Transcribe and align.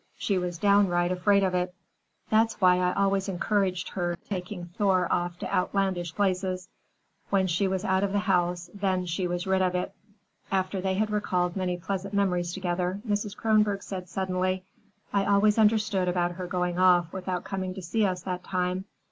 She 0.17 0.39
was 0.39 0.57
downright 0.57 1.11
afraid 1.11 1.43
of 1.43 1.53
it. 1.53 1.75
That's 2.31 2.59
why 2.59 2.79
I 2.79 2.91
always 2.93 3.29
encouraged 3.29 3.89
her 3.89 4.17
taking 4.27 4.65
Thor 4.75 5.07
off 5.13 5.37
to 5.37 5.53
outlandish 5.55 6.15
places. 6.15 6.69
When 7.29 7.45
she 7.45 7.67
was 7.67 7.85
out 7.85 8.03
of 8.03 8.11
the 8.11 8.17
house, 8.17 8.67
then 8.73 9.05
she 9.05 9.27
was 9.27 9.45
rid 9.45 9.61
of 9.61 9.75
it." 9.75 9.93
After 10.51 10.81
they 10.81 10.95
had 10.95 11.11
recalled 11.11 11.55
many 11.55 11.77
pleasant 11.77 12.15
memories 12.15 12.51
together, 12.51 12.99
Mrs. 13.07 13.37
Kronborg 13.37 13.83
said 13.83 14.09
suddenly: 14.09 14.63
"I 15.13 15.23
always 15.27 15.59
understood 15.59 16.07
about 16.07 16.31
her 16.31 16.47
going 16.47 16.79
off 16.79 17.13
without 17.13 17.43
coming 17.43 17.75
to 17.75 17.81
see 17.83 18.03
us 18.03 18.23
that 18.23 18.43
time. 18.43 18.85